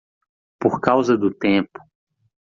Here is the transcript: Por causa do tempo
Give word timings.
Por 0.59 0.81
causa 0.81 1.15
do 1.15 1.31
tempo 1.31 1.79